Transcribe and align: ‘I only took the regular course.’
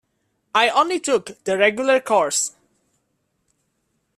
‘I 0.55 0.69
only 0.69 0.99
took 0.99 1.43
the 1.43 1.59
regular 1.59 1.99
course.’ 1.99 2.53